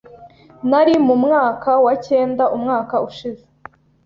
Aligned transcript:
Nari 0.69 0.93
mu 1.05 1.15
mwaka 1.23 1.71
wa 1.85 1.93
cyenda 2.05 2.43
umwaka 2.55 2.95
ushize. 3.07 3.45